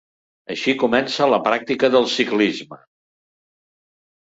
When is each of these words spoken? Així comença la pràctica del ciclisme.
Així 0.53 0.73
comença 0.83 1.27
la 1.33 1.39
pràctica 1.49 1.91
del 1.97 2.09
ciclisme. 2.15 2.81